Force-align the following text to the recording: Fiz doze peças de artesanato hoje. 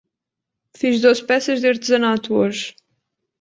Fiz 0.79 0.99
doze 1.03 1.21
peças 1.23 1.61
de 1.61 1.67
artesanato 1.67 2.33
hoje. 2.33 2.73